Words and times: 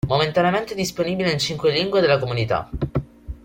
Momentaneamente 0.07 0.73
disponibile 0.73 1.29
in 1.31 1.37
cinque 1.37 1.71
lingue 1.71 2.01
della 2.01 2.17
comunità. 2.17 2.67